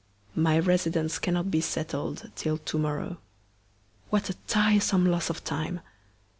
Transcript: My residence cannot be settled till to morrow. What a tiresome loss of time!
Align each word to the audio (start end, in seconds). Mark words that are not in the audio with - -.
My 0.33 0.57
residence 0.57 1.19
cannot 1.19 1.51
be 1.51 1.61
settled 1.61 2.31
till 2.33 2.57
to 2.57 2.77
morrow. 2.79 3.17
What 4.09 4.31
a 4.31 4.33
tiresome 4.47 5.05
loss 5.05 5.29
of 5.29 5.43
time! 5.43 5.79